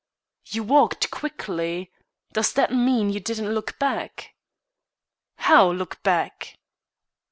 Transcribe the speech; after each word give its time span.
"You 0.47 0.63
walked 0.63 1.11
quickly. 1.11 1.91
Does 2.33 2.53
that 2.53 2.73
mean 2.73 3.11
you 3.11 3.19
didn't 3.19 3.53
look 3.53 3.77
back?" 3.77 4.33
"How, 5.35 5.69
look 5.71 6.01
back?" 6.01 6.57